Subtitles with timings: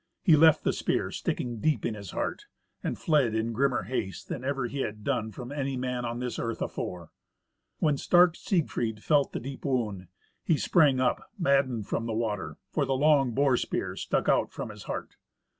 [0.23, 2.45] He left the spear sticking deep in his heart,
[2.83, 6.39] and fled in grimmer haste than ever he had done from any man on this
[6.39, 7.11] earth afore.
[7.77, 10.07] When Siegfried felt the deep wound,
[10.43, 14.71] he sprang up maddened from the water, for the long boar spear stuck out from
[14.71, 15.17] his heart.